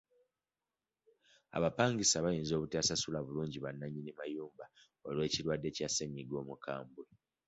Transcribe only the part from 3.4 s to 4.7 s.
ba nannyini mayumba